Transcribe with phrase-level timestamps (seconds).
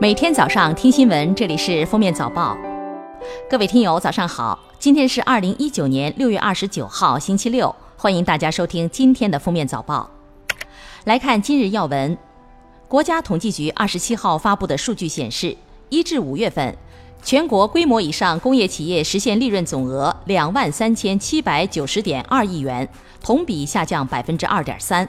[0.00, 2.56] 每天早上听新闻，这里是封面早报。
[3.50, 4.58] 各位听友，早上好！
[4.78, 7.76] 今天是二零一九年六月二十九号，星期六。
[7.98, 10.08] 欢迎大家收听今天的封面早报。
[11.04, 12.16] 来看今日要闻。
[12.88, 15.54] 国家统计局二十七号发布的数据显示，
[15.90, 16.74] 一至五月份，
[17.22, 22.88] 全国规模以上工业企业实现利润总额两万三千七百九十点二亿元，
[23.22, 25.06] 同比下降百分之二点三。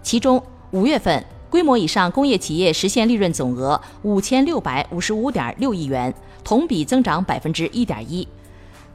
[0.00, 1.24] 其中，五月份。
[1.50, 6.12] 规模以上工业企业实现利润总额五千六百五十五点六亿元，
[6.44, 8.26] 同比增长百分之一点一，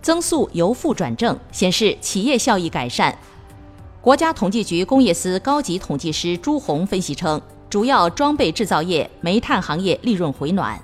[0.02, 3.18] 增速由负转正，显示企业效益改善。
[4.02, 10.80] 国家统计局工业司高级统计师朱红分析称，主要装备制造业、煤炭行业利润回暖。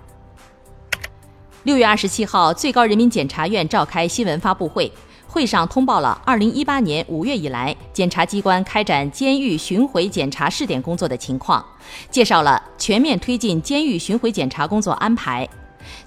[1.63, 4.91] 六月二十七号，最高人民检察院召开新闻发布会。
[5.29, 11.63] 会上通报了2018年5月以来检察机关开展监狱巡回检查试点工作的情况，
[12.09, 15.47] 介绍了全面推进监狱巡回检查工作安排。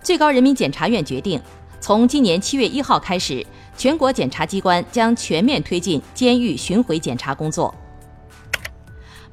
[0.03, 1.41] 最高人民检察院决定，
[1.81, 3.47] 从今年7月1号开始，
[3.79, 7.73] 全国检察机关将全面推进监狱巡回检查工作。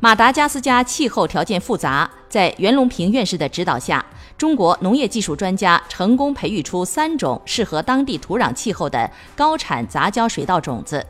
[0.02, 4.04] 马达加斯加气候条件复杂，在袁隆平院士的指导下，
[4.38, 11.06] 中国农业技术专家成功培育出三种适合当地土壤气候的高产杂交水稻种子，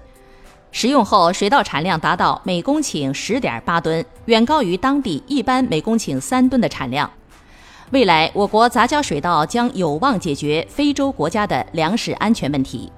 [0.71, 7.07] 食用后水稻产量达到每公顷十点八吨，远高于当地一般每公顷三吨的产量。
[7.91, 12.91] 未来，我国杂交水稻将有望解决非洲国家的粮食安全问题。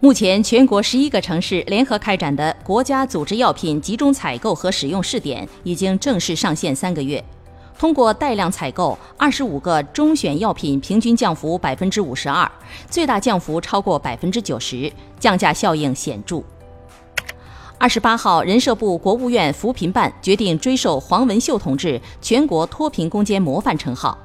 [0.00, 7.22] 目前，全国十一个城市联合开展的国家组织药品集中采购和使用试点已经正式上线三个月。
[7.76, 12.48] 通过带量采购，二十五个中选药品平均降幅百分之五十二，
[12.88, 16.40] 最大降幅超过百分之九十，降价效应显著。
[17.76, 24.16] 二十八号，人社部、国务院扶贫办决定追授黄文秀同志全国脱贫攻坚模范称号。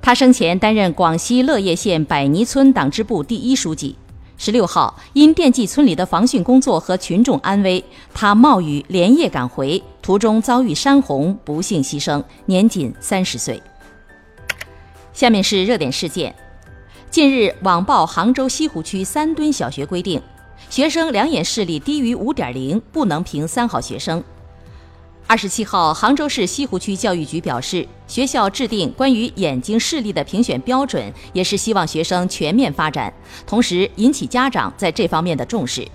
[0.00, 3.96] 他生前担任广西乐业县百泥村党支部第一书记。
[4.40, 13.60] 十六号，因惦记村里的防汛工作和群众安危，他冒雨连夜赶回，途中遭遇山洪，不幸牺牲，年仅三十岁。
[15.12, 16.32] 下面是热点事件：
[17.10, 20.22] 近日，网曝杭州西湖区三墩小学规定，
[20.70, 24.22] 学生两眼视力低于五点零不能评三好学生。
[25.28, 33.12] 二十七号，杭州市西湖区教育局表示，学校制定关于眼睛视力的评选标准，也是希望学生全面发展，
[33.46, 35.86] 同时引起家长在这方面的重视。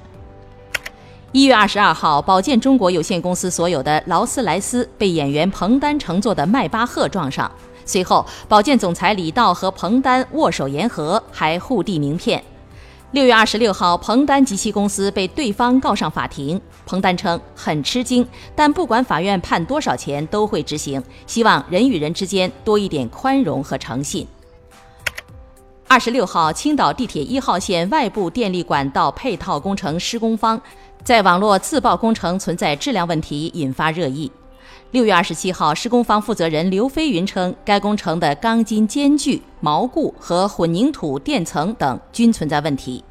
[1.32, 7.52] 一月二十二号，保健中国有限公司所有的劳斯莱斯被演员彭丹乘坐的迈巴赫撞上，
[7.86, 12.44] 随后，保健总裁李道和彭丹握手言和，还互递名片。
[13.14, 16.60] 六月二十六号，彭丹及其公司被对方告上法庭。
[16.84, 24.28] 彭丹称很吃惊，但不管法院判多少钱都会执行，希望人与人之间多一点宽容和诚信。
[25.88, 30.60] 二十六号，青岛地铁一号线外部电力管道配套工程施工方
[31.04, 34.32] 在网络自曝工程存在质量问题，引发热议。
[34.94, 43.04] 六月二十七号，施工方负责人刘飞云称，该工程的钢筋间距、锚固和混凝土垫层等均存在问题。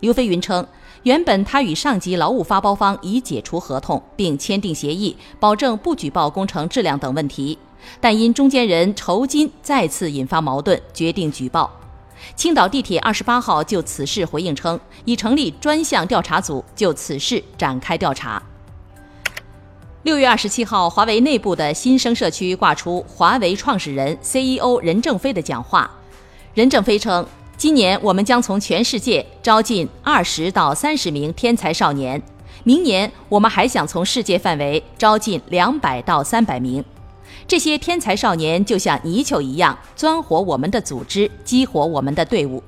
[0.00, 0.66] 刘飞云称，
[1.02, 7.58] 原本他与上级劳务发包方已解除合同，并签订协议，保证不举报工程质量等问题，
[8.00, 11.70] 但因中间人酬金再次引发矛盾，决定举报。
[12.34, 18.42] 青岛地铁二十八号就此事回应称，已成立专项调查组，就此事展开调查。
[20.02, 25.90] 六月二十七号，华为内部的新生社区挂出华为创始人 CEO 任正非的讲话。
[26.54, 27.26] 任正非称，
[27.58, 32.20] 今年我们将从全世界招进二十到三十名天才少年，
[32.64, 36.82] 明年我们还想从世界范围招进两百到三百名。
[37.46, 42.62] 这些天才少年就像泥鳅一样，钻活我们的组织，激活我们的队伍。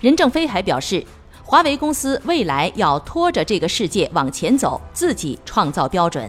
[0.00, 1.06] 任正非还表示，
[1.44, 6.28] 华为公司未来要拖着这个世界往前走，自己创造标准。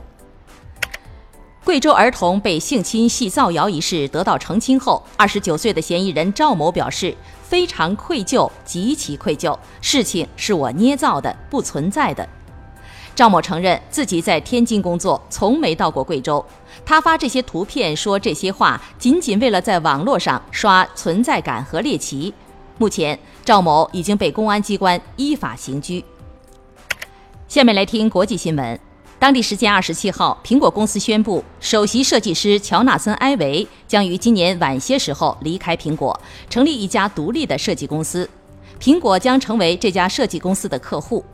[1.67, 7.13] 贵州儿童被性侵系造谣一事得到澄清后，二十九岁的嫌疑人赵某表示
[7.43, 12.25] 非常愧疚，极其愧疚，事情是我捏造的，不存在的。
[13.13, 16.43] 赵某承认自己在天津工作，从没到过贵州。
[16.85, 22.33] 他发这些图片、说这些话，仅仅为了在网络上刷存在感和猎奇。
[22.77, 26.01] 目前，赵某已经被公安机关依法刑拘。
[27.49, 28.86] 下面来听国际新闻。
[29.19, 36.17] 当地时间二十七号，苹果公司宣布，首席设计师乔纳森·埃维将于今年晚些时候离开苹果，
[36.51, 38.29] 成立一家独立的设计公司。
[38.79, 41.25] 苹果将成为这家设计公司的客户。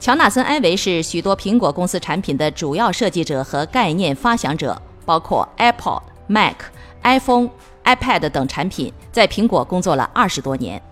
[0.00, 4.76] 乔纳森·埃维是许多苹果公司产品的主要设计者和概念发想者，
[5.06, 6.56] 包括 Apple、Mac、
[7.04, 7.48] iPhone、
[7.84, 10.82] iPad 等产品，在苹果工作了二十多年。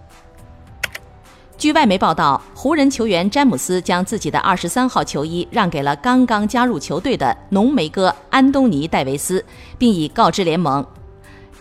[1.63, 9.45] 据外媒报道，湖人球员詹姆斯将自己的二十三号球衣让给了刚刚加入球队的浓眉哥安东尼·戴维斯，
[9.79, 10.85] 并已告知联盟，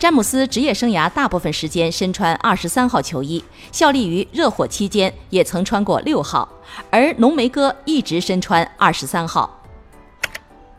[0.00, 6.48] 詹姆斯职业生涯大部分时间身穿二十三号球衣，效力于热火期间也曾穿过六号，
[6.90, 9.61] 而浓眉哥一直身穿二十三号。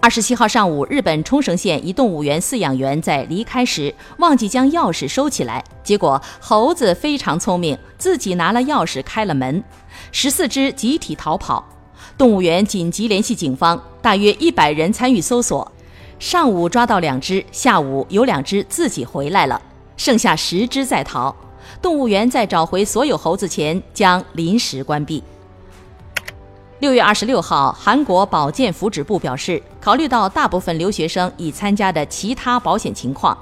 [0.03, 9.63] 二十七号上午，日本冲绳县一动物园饲养员在离开时忘记将钥匙收起来，结果猴子非常聪明，自己拿了钥匙开了门，
[10.11, 11.65] 十四只集体逃跑。
[12.17, 15.71] 动物园紧急联系警方，大约一百人参与搜索。
[16.19, 19.61] 上午抓到两只，下午有两只自己回来了，
[19.95, 21.33] 剩下十只在逃。
[21.81, 25.23] 动物园在找回所有猴子前将临时关闭。
[26.83, 33.37] 六月二十六号，韩国保健福祉部表示，考虑到大部分留学生已参加的其他保险情况，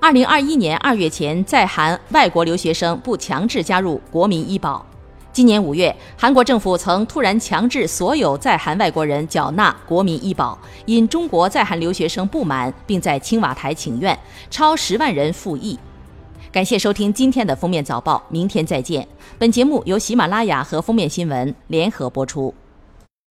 [0.00, 4.84] 二零二一年二月前在韩外国留学生不强制加入国民医保。
[5.32, 14.18] 今年五月，韩国政府曾突然强制所有在韩外国人缴纳国民医保，因中国在韩留学生不满，并在青瓦台请愿，
[14.50, 15.78] 超十万人复议。
[16.50, 19.06] 感谢收听今天的封面早报，明天再见。
[19.38, 22.52] 本节目由喜马拉雅和封面新闻联合播出。